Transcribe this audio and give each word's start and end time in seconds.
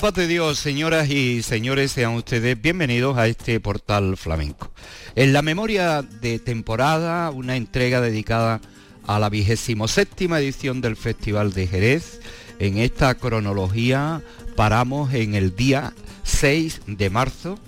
Paz 0.00 0.14
de 0.14 0.26
Dios, 0.26 0.58
señoras 0.58 1.10
y 1.10 1.42
señores, 1.42 1.92
sean 1.92 2.14
ustedes 2.14 2.60
bienvenidos 2.60 3.18
a 3.18 3.26
este 3.26 3.60
portal 3.60 4.16
flamenco. 4.16 4.70
En 5.14 5.34
la 5.34 5.42
memoria 5.42 6.00
de 6.00 6.38
temporada, 6.38 7.30
una 7.30 7.56
entrega 7.56 8.00
dedicada 8.00 8.62
a 9.06 9.18
la 9.18 9.28
vigésimo 9.28 9.88
séptima 9.88 10.40
edición 10.40 10.80
del 10.80 10.96
Festival 10.96 11.52
de 11.52 11.66
Jerez. 11.66 12.20
En 12.58 12.78
esta 12.78 13.14
cronología 13.14 14.22
paramos 14.56 15.12
en 15.12 15.34
el 15.34 15.54
día 15.54 15.92
6 16.22 16.80
de 16.86 17.10
marzo 17.10 17.58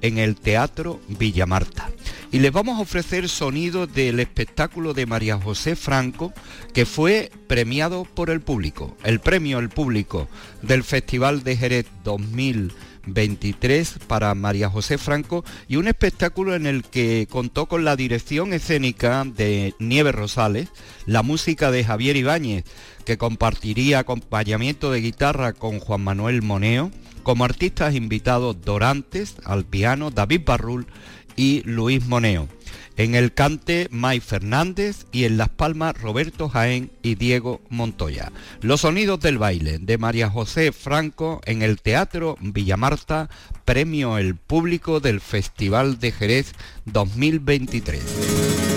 en 0.00 0.18
el 0.18 0.36
Teatro 0.36 1.00
Villa 1.08 1.46
Marta 1.46 1.90
y 2.32 2.38
les 2.38 2.52
vamos 2.52 2.78
a 2.78 2.82
ofrecer 2.82 3.28
sonidos 3.28 3.92
del 3.92 4.20
espectáculo 4.20 4.94
de 4.94 5.06
María 5.06 5.38
José 5.38 5.74
Franco 5.74 6.32
que 6.72 6.86
fue 6.86 7.30
premiado 7.48 8.04
por 8.04 8.30
el 8.30 8.40
público. 8.40 8.96
El 9.02 9.20
premio 9.20 9.58
El 9.58 9.68
Público 9.68 10.28
del 10.62 10.84
Festival 10.84 11.42
de 11.42 11.56
Jerez 11.56 11.86
2023 12.04 13.98
para 14.06 14.34
María 14.34 14.70
José 14.70 14.96
Franco 14.96 15.44
y 15.66 15.76
un 15.76 15.88
espectáculo 15.88 16.54
en 16.54 16.66
el 16.66 16.84
que 16.84 17.26
contó 17.28 17.66
con 17.66 17.84
la 17.84 17.96
dirección 17.96 18.52
escénica 18.52 19.24
de 19.24 19.74
Nieves 19.80 20.14
Rosales, 20.14 20.68
la 21.06 21.22
música 21.22 21.72
de 21.72 21.84
Javier 21.84 22.16
Ibáñez, 22.16 22.64
que 23.04 23.18
compartiría 23.18 23.98
acompañamiento 23.98 24.92
de 24.92 25.00
guitarra 25.00 25.52
con 25.52 25.80
Juan 25.80 26.02
Manuel 26.02 26.42
Moneo, 26.42 26.92
como 27.22 27.44
artistas 27.44 27.94
invitados 27.94 28.60
Dorantes 28.62 29.36
al 29.44 29.64
piano, 29.64 30.10
David 30.10 30.42
Barrul 30.46 30.86
y 31.36 31.62
Luis 31.64 32.06
Moneo. 32.06 32.48
En 32.96 33.14
el 33.14 33.32
cante, 33.32 33.88
May 33.90 34.20
Fernández 34.20 35.06
y 35.10 35.24
en 35.24 35.38
Las 35.38 35.48
Palmas, 35.48 35.98
Roberto 35.98 36.50
Jaén 36.50 36.90
y 37.02 37.14
Diego 37.14 37.62
Montoya. 37.70 38.30
Los 38.60 38.82
sonidos 38.82 39.20
del 39.20 39.38
baile 39.38 39.78
de 39.78 39.96
María 39.96 40.28
José 40.28 40.70
Franco 40.72 41.40
en 41.46 41.62
el 41.62 41.80
Teatro 41.80 42.36
Villamarta, 42.40 43.30
premio 43.64 44.18
el 44.18 44.34
público 44.34 45.00
del 45.00 45.22
Festival 45.22 45.98
de 45.98 46.12
Jerez 46.12 46.52
2023. 46.84 48.69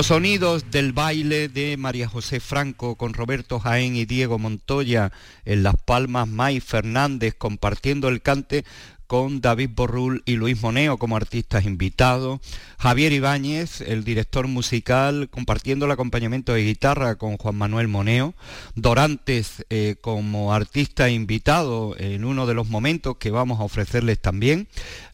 Los 0.00 0.06
sonidos 0.06 0.70
del 0.70 0.94
baile 0.94 1.50
de 1.50 1.76
María 1.76 2.08
José 2.08 2.40
Franco 2.40 2.96
con 2.96 3.12
Roberto 3.12 3.60
Jaén 3.60 3.96
y 3.96 4.06
Diego 4.06 4.38
Montoya 4.38 5.12
en 5.44 5.62
Las 5.62 5.74
Palmas, 5.76 6.26
May 6.26 6.60
Fernández 6.60 7.34
compartiendo 7.36 8.08
el 8.08 8.22
cante 8.22 8.64
con 9.10 9.40
David 9.40 9.70
Borrul 9.74 10.22
y 10.24 10.36
Luis 10.36 10.62
Moneo 10.62 10.96
como 10.96 11.16
artistas 11.16 11.64
invitados, 11.64 12.38
Javier 12.78 13.12
Ibáñez, 13.12 13.80
el 13.80 14.04
director 14.04 14.46
musical, 14.46 15.28
compartiendo 15.28 15.86
el 15.86 15.90
acompañamiento 15.90 16.54
de 16.54 16.62
guitarra 16.62 17.16
con 17.16 17.36
Juan 17.36 17.56
Manuel 17.56 17.88
Moneo, 17.88 18.34
Dorantes 18.76 19.66
eh, 19.68 19.96
como 20.00 20.54
artista 20.54 21.10
invitado 21.10 21.96
en 21.98 22.24
uno 22.24 22.46
de 22.46 22.54
los 22.54 22.68
momentos 22.68 23.16
que 23.16 23.32
vamos 23.32 23.58
a 23.58 23.64
ofrecerles 23.64 24.20
también, 24.20 24.68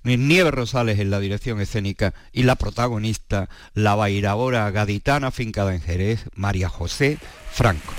Nieves 0.04 0.52
Rosales 0.52 0.98
en 0.98 1.08
la 1.08 1.18
dirección 1.18 1.58
escénica 1.62 2.12
y 2.34 2.42
la 2.42 2.56
protagonista, 2.56 3.48
la 3.72 3.94
bailadora 3.94 4.70
gaditana 4.72 5.30
fincada 5.30 5.74
en 5.74 5.80
Jerez, 5.80 6.26
María 6.34 6.68
José 6.68 7.16
Franco. 7.50 7.94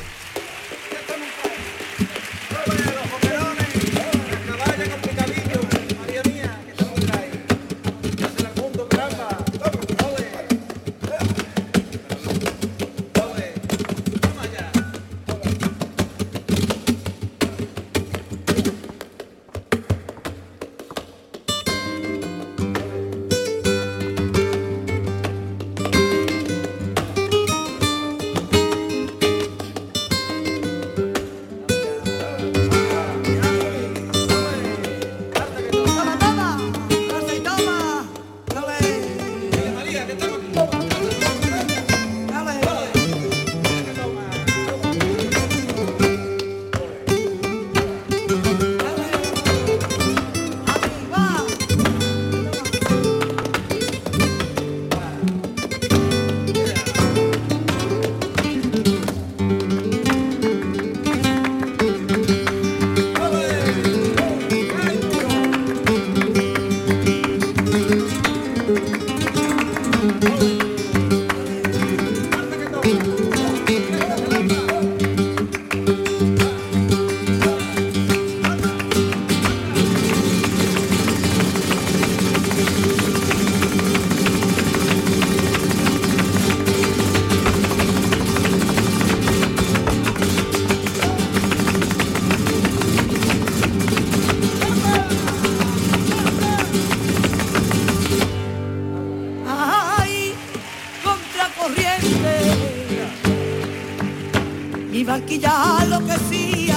Aquí 105.17 105.39
ya 105.39 105.83
lo 105.89 105.99
que 106.05 106.15
sí 106.29 106.71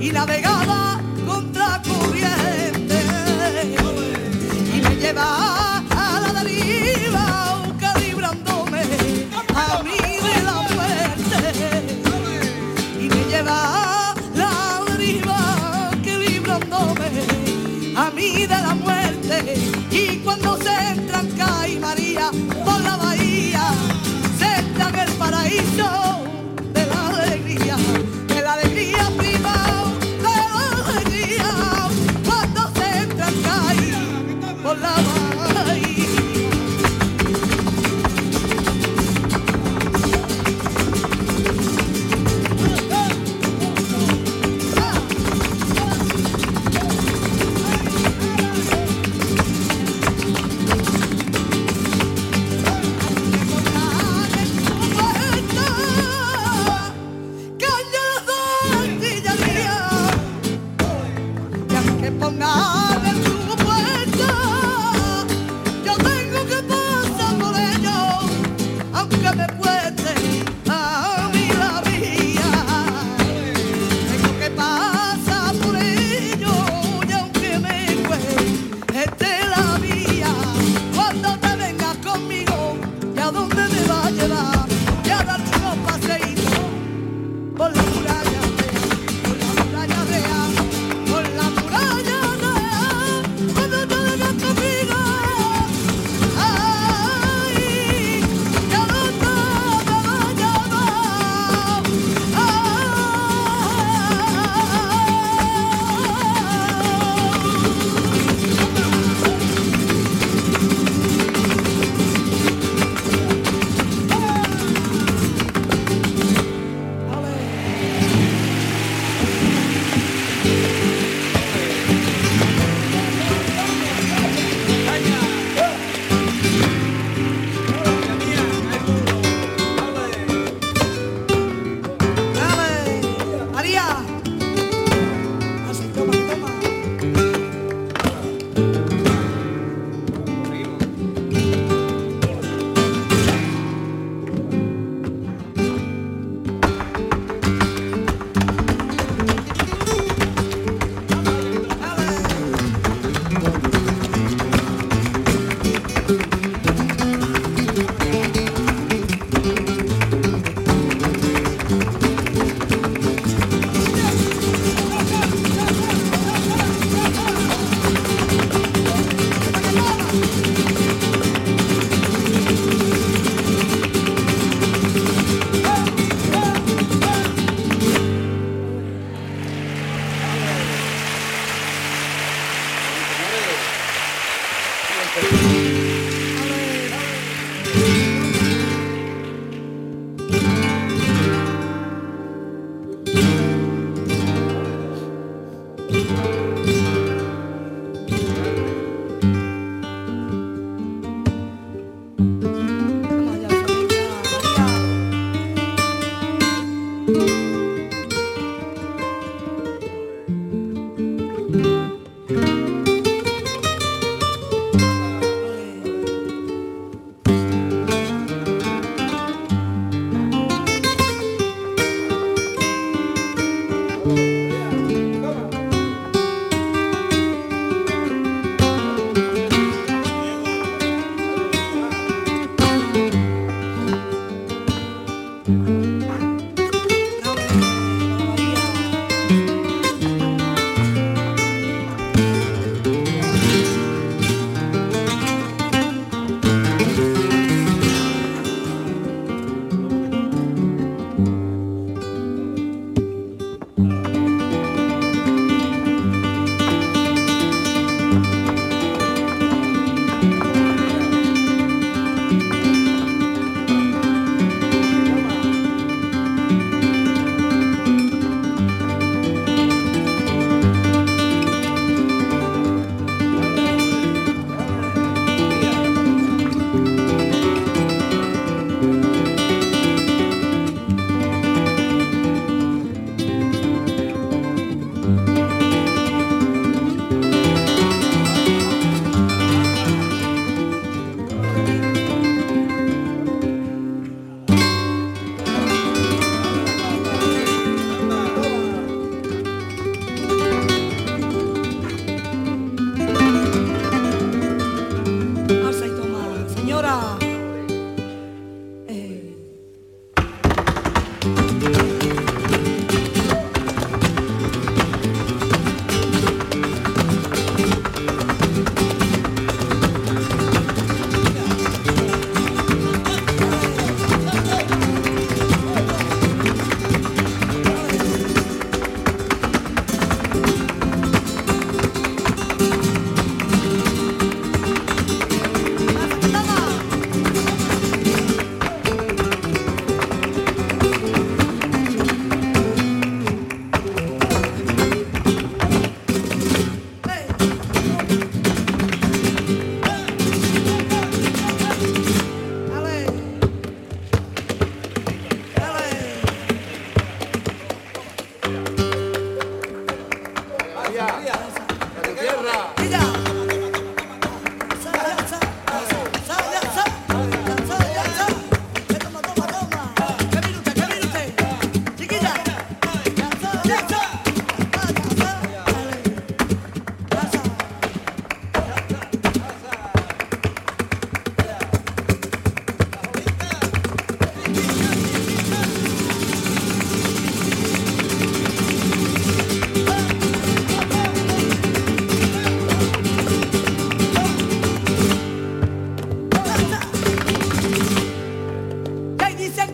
y 0.00 0.10
navegar. 0.10 0.53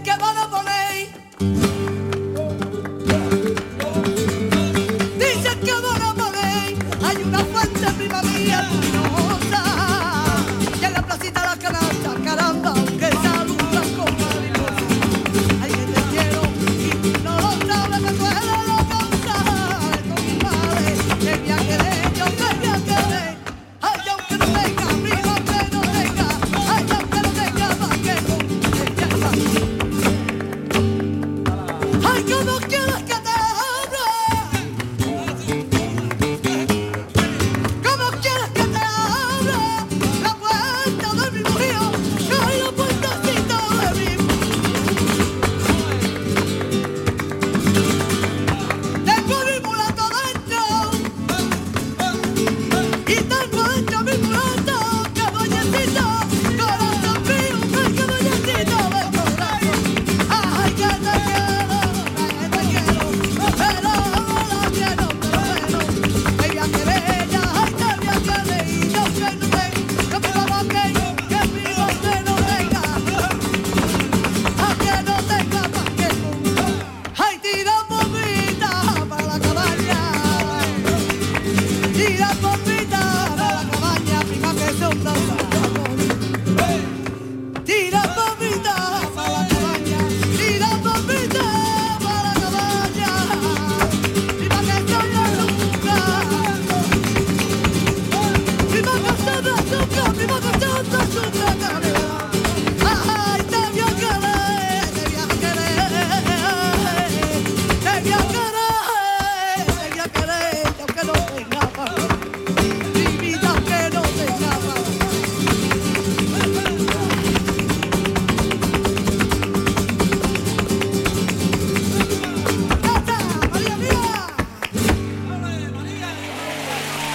que 0.02 0.16
van 0.16 0.36
a 0.38 0.46
doler. 0.46 0.69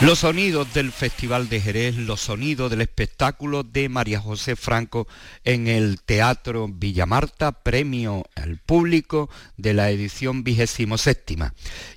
Los 0.05 0.19
sonidos 0.19 0.71
del 0.71 0.91
Festival 0.91 1.49
de 1.49 1.59
Jerez, 1.59 1.95
los 1.95 2.21
sonidos 2.21 2.69
del 2.69 2.81
espectáculo 2.81 3.63
de 3.63 3.89
María 3.89 4.19
José 4.19 4.55
Franco 4.55 5.07
en 5.43 5.67
el 5.67 5.99
Teatro 5.99 6.67
Villamarta, 6.71 7.51
premio 7.51 8.23
al 8.35 8.59
público 8.59 9.31
de 9.57 9.73
la 9.73 9.89
edición 9.89 10.43
vigésimo. 10.43 10.95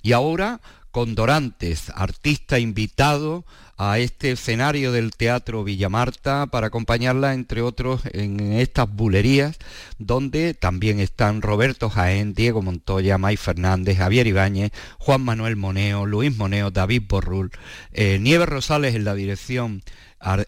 Y 0.00 0.12
ahora 0.12 0.62
con 0.98 1.14
Dorantes, 1.14 1.92
artista 1.94 2.58
invitado 2.58 3.44
a 3.76 4.00
este 4.00 4.32
escenario 4.32 4.90
del 4.90 5.12
Teatro 5.12 5.62
Villamarta 5.62 6.46
para 6.46 6.66
acompañarla, 6.66 7.34
entre 7.34 7.62
otros, 7.62 8.00
en 8.12 8.54
estas 8.54 8.92
bulerías, 8.92 9.58
donde 10.00 10.54
también 10.54 10.98
están 10.98 11.40
Roberto 11.40 11.88
Jaén, 11.88 12.34
Diego 12.34 12.62
Montoya, 12.62 13.16
May 13.16 13.36
Fernández, 13.36 13.96
Javier 13.96 14.26
Ibáñez, 14.26 14.72
Juan 14.98 15.22
Manuel 15.22 15.54
Moneo, 15.54 16.04
Luis 16.04 16.36
Moneo, 16.36 16.72
David 16.72 17.02
Borrul, 17.08 17.52
eh, 17.92 18.18
Nieves 18.20 18.48
Rosales 18.48 18.96
en 18.96 19.04
la 19.04 19.14
dirección 19.14 19.84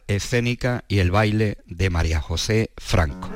escénica 0.09 0.83
y 0.89 0.99
el 0.99 1.13
baile 1.13 1.59
de 1.67 1.91
María 1.91 2.21
José 2.21 2.73
Franco. 2.77 3.31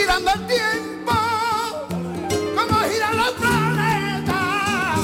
girando 0.00 0.30
el 0.32 0.46
tiempo, 0.46 1.12
como 2.56 2.80
giran 2.90 3.16
los 3.16 3.30
planetas. 3.32 4.98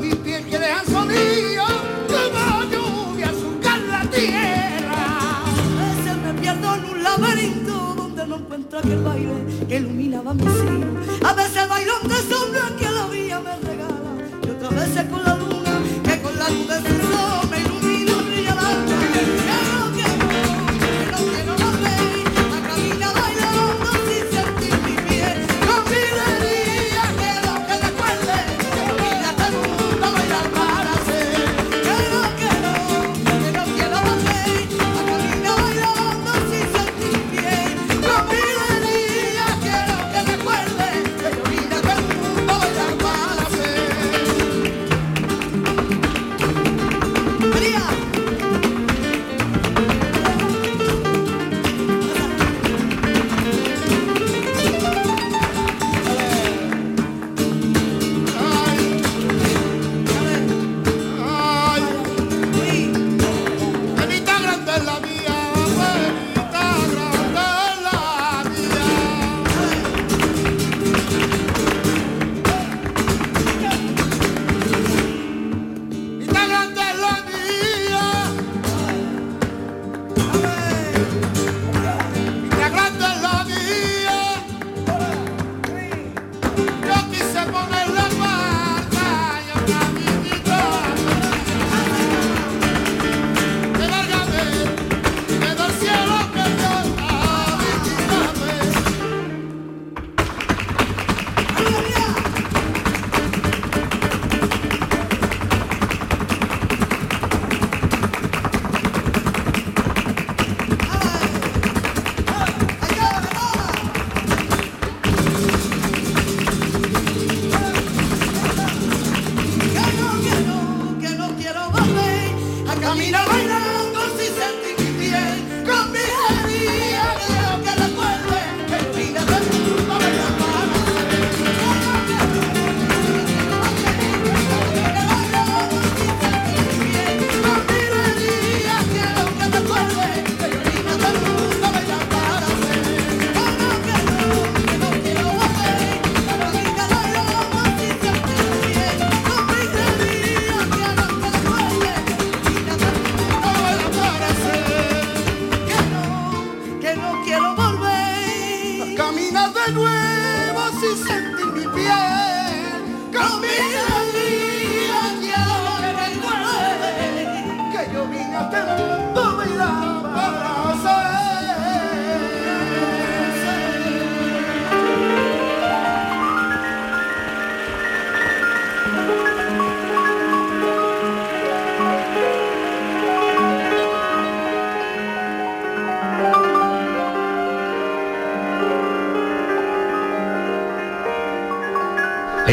Mis 0.00 0.14
pies 0.16 0.46
que 0.46 0.58
dejan 0.58 0.86
sonido, 0.86 1.64
como 2.08 2.62
lluvia 2.70 3.30
surcar 3.32 3.80
la 3.80 4.02
tierra. 4.10 5.42
A 5.42 5.96
veces 5.96 6.16
me 6.24 6.34
pierdo 6.40 6.74
en 6.74 6.84
un 6.84 7.02
laberinto 7.02 7.94
donde 7.96 8.26
no 8.26 8.36
encuentro 8.36 8.78
aquel 8.78 9.02
baile 9.02 9.66
que 9.68 9.76
iluminaba 9.76 10.34
mi 10.34 10.42
hijos. 10.44 11.24
A 11.24 11.32
veces 11.34 11.68
bailo 11.68 11.98
de 12.00 12.22
sombra 12.30 12.62
que 12.78 12.90
la 12.90 13.06
vida 13.06 13.40
me 13.40 13.56
regala. 13.68 14.10
Y 14.46 14.50
otras 14.50 14.74
veces 14.74 15.04
con 15.10 15.22
la 15.24 15.34
luna, 15.36 15.80
que 16.04 16.22
con 16.22 16.38
la 16.38 16.48
luz 16.50 16.68
de 16.68 16.76
su 16.76 17.06
sol. 17.06 17.41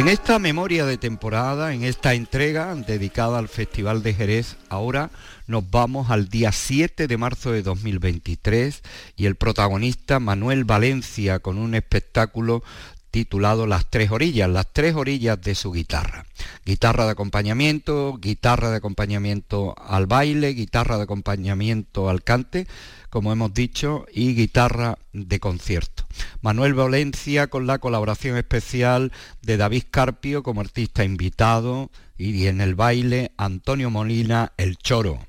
En 0.10 0.13
esta 0.13 0.39
memoria 0.39 0.88
de 0.88 0.98
temporada, 0.98 1.72
en 1.72 1.84
esta 1.84 2.15
entrega 2.15 2.74
dedicada 2.74 3.38
al 3.38 3.48
Festival 3.48 4.02
de 4.02 4.15
Jerez, 4.15 4.56
ahora 4.67 5.12
nos 5.45 5.69
vamos 5.69 6.10
al 6.10 6.30
día 6.30 6.52
7 6.52 7.06
de 7.06 7.17
marzo 7.17 7.52
de 7.52 7.62
2023 7.62 8.82
y 9.15 9.28
el 9.28 9.36
protagonista 9.36 10.19
Manuel 10.19 10.65
Valencia 10.65 11.38
con 11.38 11.60
un 11.60 11.76
espectáculo 11.76 12.63
titulado 13.12 13.67
Las 13.67 13.89
tres 13.89 14.12
orillas, 14.12 14.50
las 14.50 14.67
tres 14.72 14.95
orillas 14.95 15.41
de 15.41 15.56
su 15.56 15.72
guitarra. 15.72 16.26
Guitarra 16.65 17.06
de 17.06 17.12
acompañamiento, 17.12 18.17
guitarra 18.19 18.69
de 18.69 18.78
acompañamiento 18.78 19.76
al 19.78 20.08
baile, 20.08 20.54
guitarra 20.54 20.98
de 20.98 21.04
acompañamiento 21.04 22.10
al 22.10 22.24
cante, 22.24 22.67
como 23.10 23.32
hemos 23.32 23.54
dicho, 23.54 24.06
y 24.13 24.36
guitarra 24.36 24.98
de 25.13 25.39
concierto. 25.39 26.06
Manuel 26.41 26.74
Valencia 26.74 27.48
con 27.48 27.67
la 27.67 27.80
colaboración 27.80 28.38
especial 28.38 29.12
de 29.41 29.58
David 29.58 29.84
Carpio 29.89 30.43
como 30.43 30.62
artista 30.62 31.04
invitado 31.04 31.89
y 32.17 32.48
en 32.48 32.62
el 32.62 32.76
baile 32.76 33.32
Antonio 33.38 33.89
Molina 33.89 34.54
El 34.58 34.78
Choro. 34.78 35.19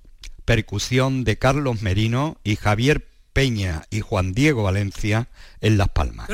Percusión 0.45 1.25
de 1.25 1.39
Carlos 1.39 1.81
Merino 1.83 2.39
y 2.43 2.57
Javier 2.57 3.07
Peña 3.33 3.85
y 3.91 4.01
Juan 4.01 4.33
Diego 4.33 4.65
Valencia 4.65 5.29
en 5.61 5.79
Las 5.79 5.89
Palmas. 5.91 6.29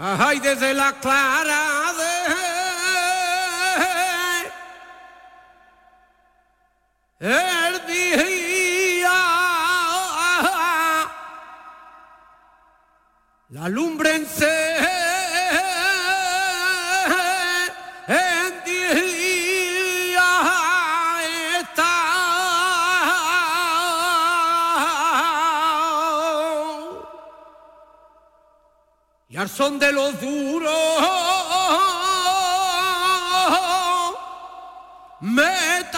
Ay, 0.00 0.38
desde 0.40 0.72
la 0.74 0.92
clara 0.92 1.92
de 7.20 7.26
el 7.26 7.86
día. 7.86 8.47
La 13.50 13.64
Alúmbrense 13.64 14.76
en 18.06 18.64
día 18.66 20.28
está. 21.58 21.94
Y 29.30 29.36
al 29.38 29.48
son 29.48 29.78
de 29.78 29.92
los 29.92 30.20
duros. 30.20 30.74
metale, 35.20 35.96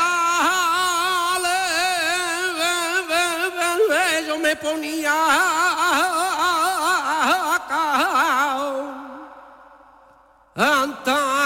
yo 4.29 4.39
me 4.39 4.55
ponía 4.55 5.80
தான் 11.11 11.40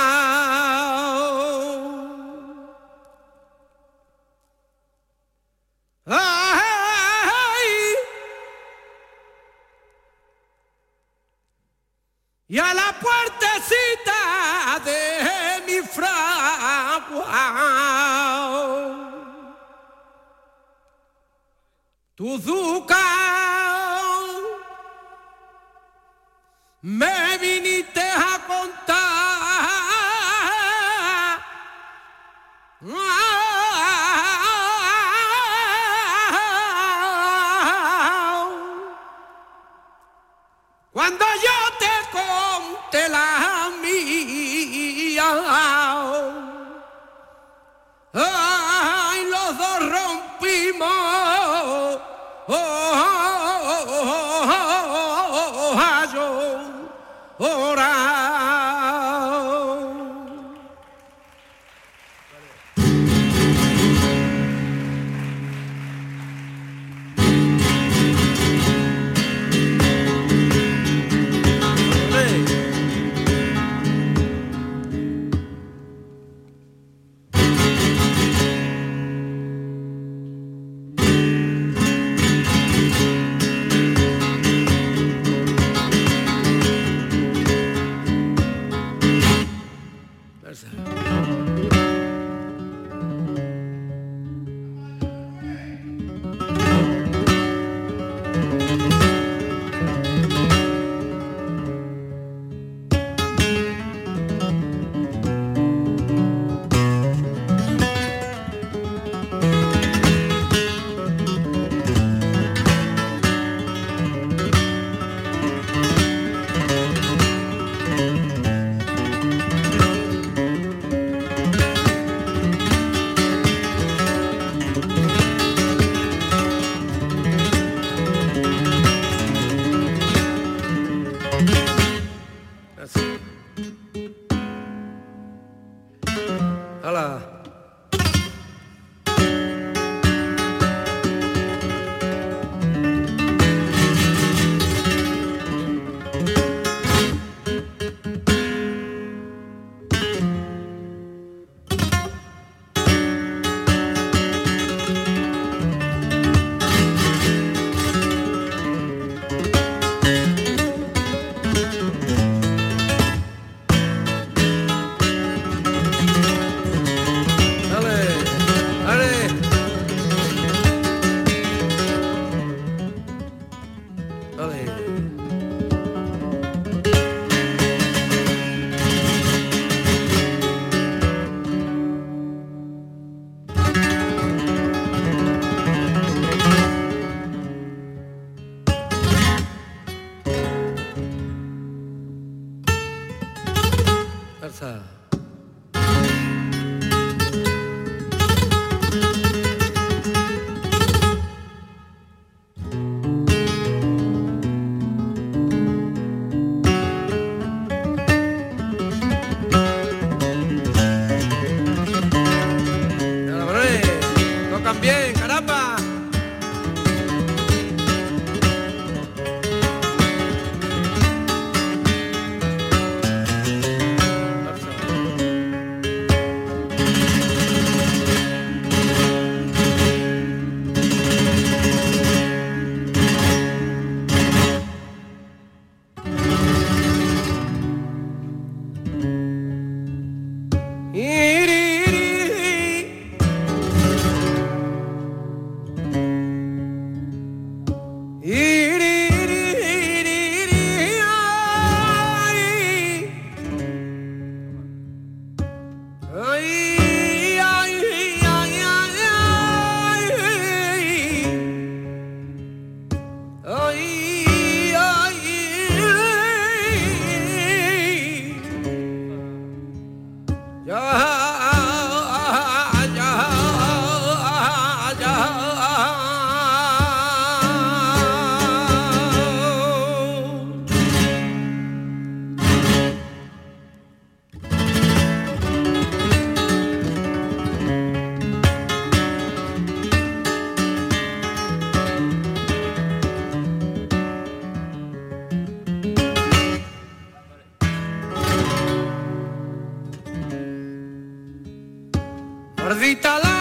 Gordita 302.65 303.19
la. 303.19 303.35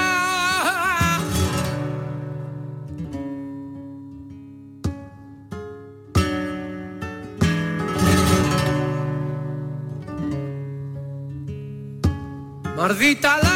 Maldita 12.76 13.38
la 13.42 13.53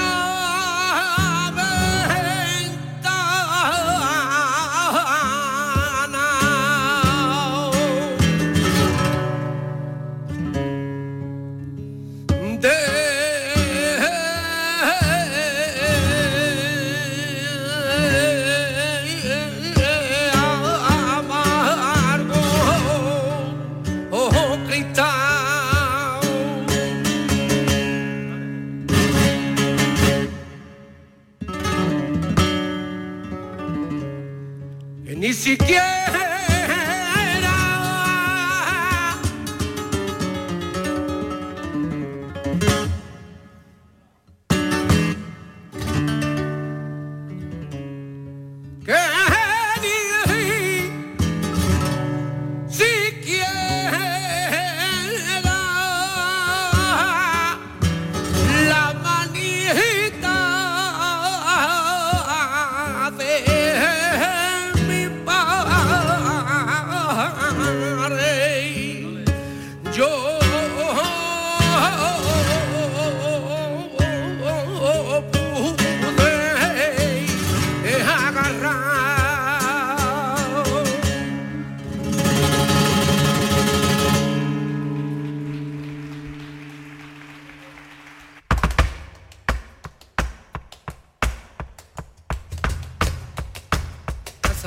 siquiera 35.47 36.06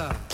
Casa. 0.01 0.30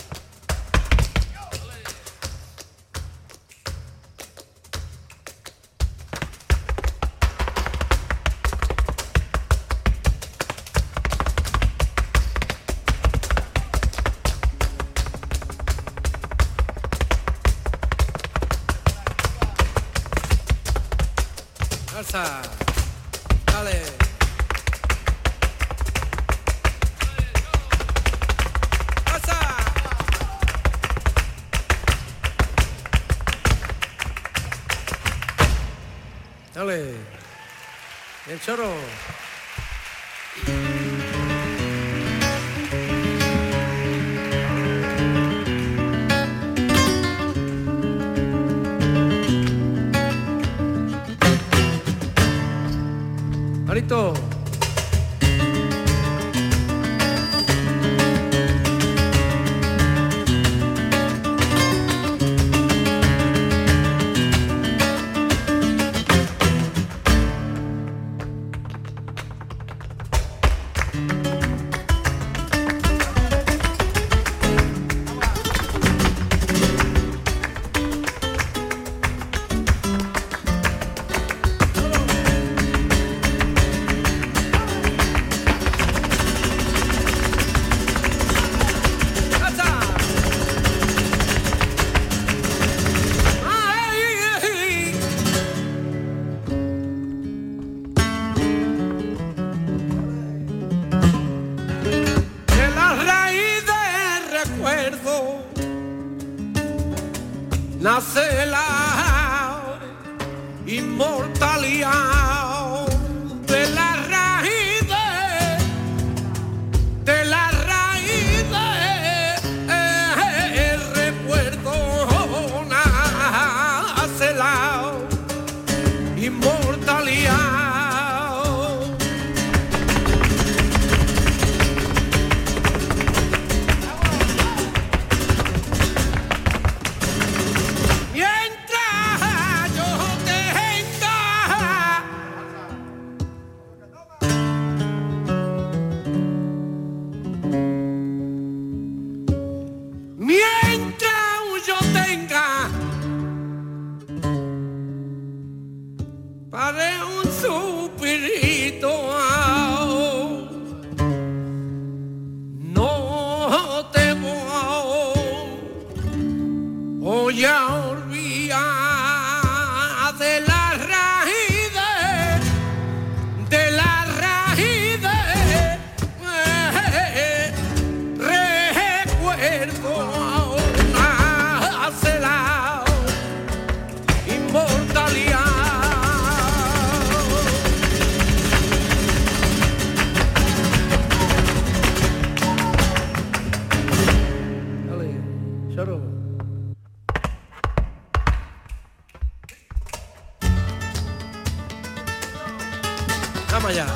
para 203.67 203.83
allá. 203.83 203.87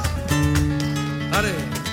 Dale. 1.30 1.89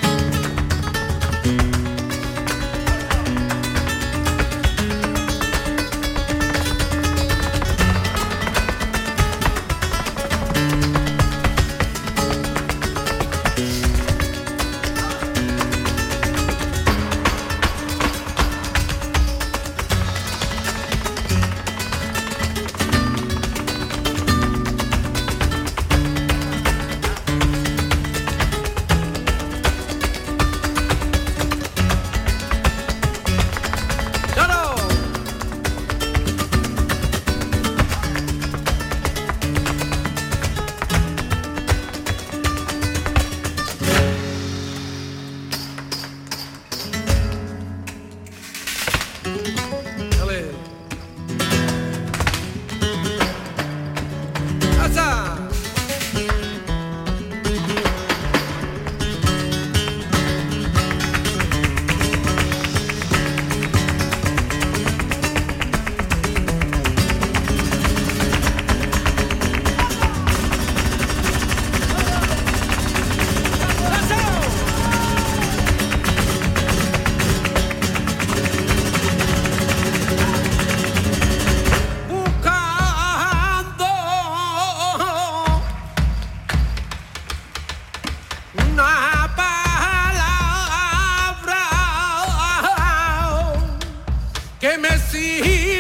Que 94.59 94.77
me 94.77 94.89
sirva 95.09 95.76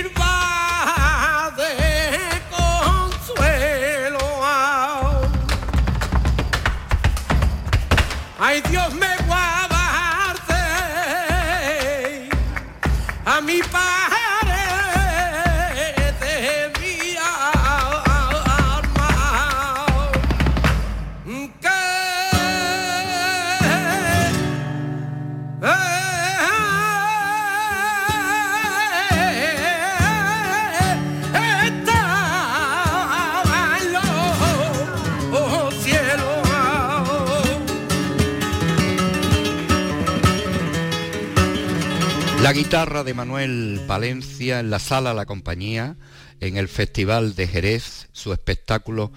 guitarra 42.77 43.03
de 43.03 43.15
Manuel 43.15 43.81
Palencia 43.87 44.59
en 44.59 44.69
la 44.69 44.77
sala 44.77 45.15
La 45.15 45.25
Compañía, 45.25 45.95
en 46.39 46.57
el 46.57 46.67
Festival 46.67 47.33
de 47.33 47.47
Jerez, 47.47 48.07
su 48.11 48.33
espectáculo 48.33 49.11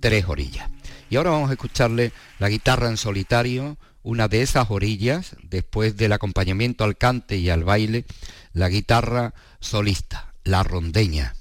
Tres 0.00 0.26
Orillas. 0.28 0.68
Y 1.08 1.16
ahora 1.16 1.30
vamos 1.30 1.48
a 1.48 1.54
escucharle 1.54 2.12
la 2.38 2.50
guitarra 2.50 2.90
en 2.90 2.98
solitario, 2.98 3.78
una 4.02 4.28
de 4.28 4.42
esas 4.42 4.66
orillas, 4.70 5.34
después 5.44 5.96
del 5.96 6.12
acompañamiento 6.12 6.84
al 6.84 6.98
cante 6.98 7.38
y 7.38 7.48
al 7.48 7.64
baile, 7.64 8.04
la 8.52 8.68
guitarra 8.68 9.32
solista, 9.60 10.34
la 10.44 10.62
rondeña. 10.62 11.32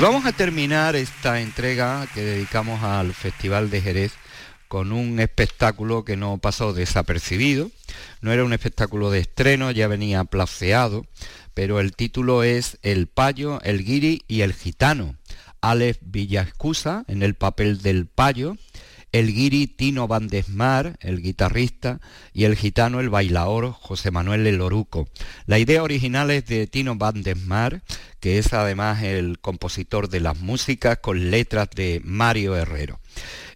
Vamos 0.00 0.24
a 0.24 0.32
terminar 0.32 0.96
esta 0.96 1.42
entrega 1.42 2.08
que 2.14 2.22
dedicamos 2.22 2.82
al 2.82 3.12
Festival 3.12 3.68
de 3.68 3.82
Jerez 3.82 4.12
con 4.66 4.92
un 4.92 5.20
espectáculo 5.20 6.06
que 6.06 6.16
no 6.16 6.38
pasó 6.38 6.72
desapercibido. 6.72 7.70
No 8.22 8.32
era 8.32 8.42
un 8.42 8.54
espectáculo 8.54 9.10
de 9.10 9.18
estreno, 9.18 9.70
ya 9.70 9.88
venía 9.88 10.24
placeado, 10.24 11.04
pero 11.52 11.80
el 11.80 11.92
título 11.94 12.42
es 12.44 12.78
El 12.80 13.08
payo, 13.08 13.60
el 13.62 13.84
guiri 13.84 14.22
y 14.26 14.40
el 14.40 14.54
gitano. 14.54 15.16
Alex 15.60 15.98
Villascusa 16.00 17.04
en 17.06 17.22
el 17.22 17.34
papel 17.34 17.82
del 17.82 18.06
payo, 18.06 18.56
el 19.12 19.32
guiri 19.32 19.66
Tino 19.66 20.06
Vandesmar, 20.06 20.96
el 21.00 21.20
guitarrista, 21.20 22.00
y 22.32 22.44
el 22.44 22.56
gitano, 22.56 23.00
el 23.00 23.10
bailaor 23.10 23.72
José 23.72 24.10
Manuel 24.10 24.46
El 24.46 24.60
Oruco. 24.60 25.08
La 25.46 25.58
idea 25.58 25.82
original 25.82 26.30
es 26.30 26.46
de 26.46 26.66
Tino 26.66 26.94
Vandesmar, 26.96 27.82
que 28.20 28.38
es 28.38 28.52
además 28.52 29.02
el 29.02 29.38
compositor 29.40 30.08
de 30.08 30.20
las 30.20 30.38
músicas 30.38 30.98
con 30.98 31.30
letras 31.30 31.68
de 31.74 32.00
Mario 32.04 32.56
Herrero. 32.56 33.00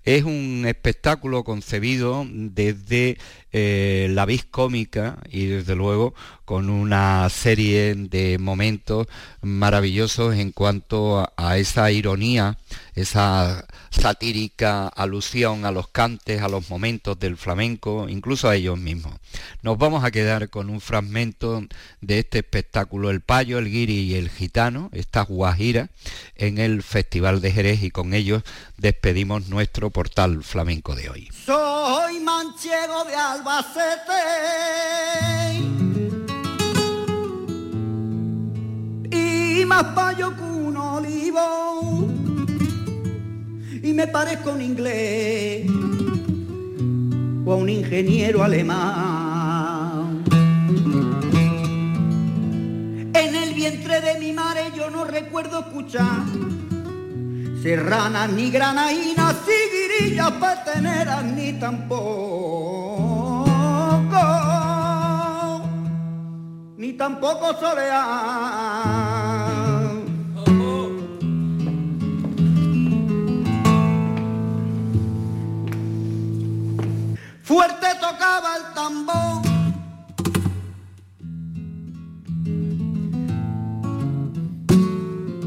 Es 0.05 0.25
un 0.25 0.65
espectáculo 0.67 1.45
concebido 1.45 2.27
desde 2.29 3.17
eh, 3.53 4.09
la 4.11 4.27
vis 4.27 4.45
cómica 4.45 5.19
y 5.31 5.47
desde 5.47 5.75
luego 5.75 6.15
con 6.45 6.69
una 6.69 7.29
serie 7.31 7.95
de 7.95 8.39
momentos 8.39 9.07
maravillosos 9.41 10.35
en 10.37 10.53
cuanto 10.53 11.31
a, 11.37 11.59
esa 11.59 11.91
ironía, 11.91 12.59
esa 12.95 13.67
satírica 13.91 14.89
alusión 14.89 15.65
a 15.65 15.71
los 15.71 15.89
cantes, 15.89 16.43
a 16.43 16.49
los 16.49 16.69
momentos 16.69 17.19
del 17.19 17.37
flamenco, 17.37 18.09
incluso 18.09 18.49
a 18.49 18.57
ellos 18.57 18.79
mismos. 18.79 19.15
Nos 19.63 19.79
vamos 19.79 20.05
a 20.05 20.11
quedar 20.11 20.51
con 20.51 20.69
un 20.69 20.81
fragmento 20.81 21.63
de 22.01 22.19
este 22.19 22.39
espectáculo 22.39 23.11
El 23.11 23.21
Payo, 23.21 23.59
el 23.59 23.71
Guiri 23.71 24.01
y 24.01 24.15
el 24.15 24.31
Gitano, 24.31 24.91
esta 24.93 25.23
guajira, 25.23 25.91
en 26.37 26.59
el 26.59 26.83
Festival 26.83 27.41
de 27.41 27.53
Jerez 27.53 27.83
y 27.83 27.91
con 27.91 28.13
ellos 28.15 28.43
despedimos 28.77 29.49
nuestro 29.49 29.91
portal 29.91 30.43
flamenco 30.43 30.95
de 30.95 31.09
hoy. 31.09 31.31
Soy 31.47 32.21
manchego 32.21 33.05
de 33.05 33.15
Albacete 33.15 34.15
más 39.65 39.85
payo 39.95 40.35
que 40.37 40.43
un 40.43 40.77
olivo 40.77 42.09
y 43.83 43.93
me 43.93 44.07
parezco 44.07 44.53
un 44.53 44.63
inglés 44.63 45.67
o 47.45 47.53
a 47.53 47.57
un 47.57 47.69
ingeniero 47.69 48.43
alemán. 48.43 50.25
En 53.15 53.35
el 53.35 53.55
vientre 53.55 54.01
de 54.01 54.19
mi 54.19 54.33
madre 54.33 54.73
yo 54.77 54.91
no 54.91 55.05
recuerdo 55.05 55.61
escuchar 55.61 56.25
serranas 57.63 58.31
ni 58.31 58.51
granainas, 58.51 59.37
siguirillas, 59.47 60.33
pateneras 60.33 61.25
ni 61.25 61.55
tampoco, 61.55 62.05
ni 66.85 66.93
tampoco 66.93 67.55
solear. 67.59 68.05
Fuerte 77.43 77.87
tocaba 77.99 78.57
el 78.59 78.75
tambor. 78.75 79.43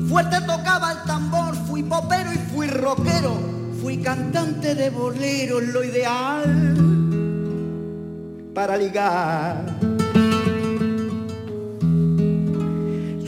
Fuerte 0.10 0.42
tocaba 0.42 0.92
el 0.94 1.04
tambor, 1.06 1.56
fui 1.68 1.84
popero 1.84 2.34
y 2.34 2.38
fui 2.52 2.68
rockero, 2.68 3.38
fui 3.80 4.02
cantante 4.02 4.74
de 4.74 4.90
bolero, 4.90 5.60
lo 5.60 5.84
ideal 5.84 6.74
para 8.56 8.76
ligar. 8.76 9.97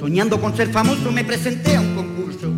Soñando 0.10 0.42
con 0.42 0.58
ser 0.58 0.70
famoso 0.72 1.12
me 1.12 1.24
presenté 1.24 1.76
a 1.76 1.82
un 1.82 1.94
concurso. 1.94 2.52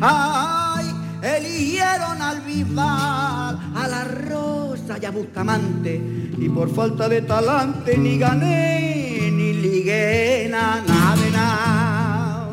¡Ay! 0.00 0.86
Eligieron 1.22 2.20
al 2.20 2.40
Bisbal, 2.40 3.56
a 3.76 3.86
la 3.88 4.02
Rosa 4.02 4.98
y 5.00 5.04
a 5.04 5.12
Bustamante, 5.12 5.94
y 6.36 6.48
por 6.48 6.68
falta 6.74 7.08
de 7.08 7.22
talante 7.22 7.96
ni 7.96 8.18
gané 8.18 9.30
ni 9.32 9.52
ligué 9.52 10.48
na- 10.50 10.82
nada 10.84 11.16
de 11.22 11.30
nada. 11.30 12.48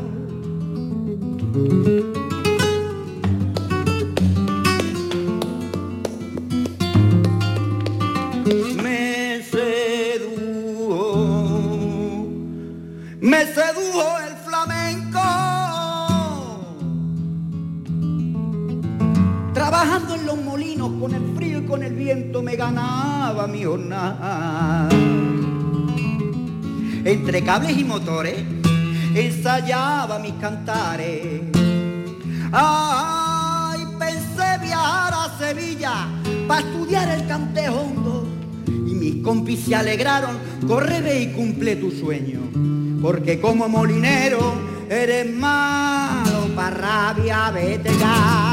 Sedujo 13.48 14.18
el 14.20 14.36
flamenco. 14.46 15.20
Trabajando 19.54 20.16
en 20.16 20.26
los 20.26 20.38
molinos 20.42 20.92
con 21.00 21.14
el 21.14 21.36
frío 21.36 21.60
y 21.60 21.66
con 21.66 21.84
el 21.84 21.94
viento 21.94 22.42
me 22.42 22.56
ganaba 22.56 23.48
mi 23.48 23.64
jornada. 23.64 24.90
Entre 27.06 27.44
cables 27.44 27.78
y 27.78 27.84
motores 27.84 28.44
ensayaba 29.16 30.20
mis 30.20 30.34
cantares. 30.34 31.42
Ay, 32.52 33.82
pensé 34.00 34.60
viajar 34.62 35.14
a 35.14 35.38
Sevilla 35.38 36.08
para 36.48 36.62
estudiar 36.62 37.10
el 37.10 37.28
cante 37.28 37.70
hondo. 37.70 38.28
Y 38.68 38.94
mis 38.94 39.24
compis 39.24 39.66
se 39.66 39.76
alegraron, 39.76 40.38
corre 40.68 41.02
ve 41.02 41.22
y 41.24 41.34
cumple 41.34 41.76
tu 41.76 41.92
sueño. 41.92 42.83
Porque 43.04 43.38
como 43.42 43.68
molinero 43.68 44.54
eres 44.90 45.30
malo 45.30 46.48
para 46.56 46.70
rabia, 46.70 47.52
vete 47.52 47.92
ya. 48.00 48.53